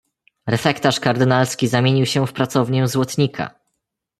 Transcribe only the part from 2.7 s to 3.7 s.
złotnika!"